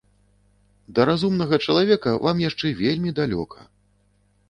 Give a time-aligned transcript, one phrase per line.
[0.95, 3.73] Да разумнага чалавека вам яшчэ вельмі далёка.